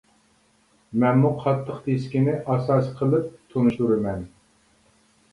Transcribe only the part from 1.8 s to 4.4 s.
دىسكىنى ئاساس قىلىپ تونۇشتۇرىمەن.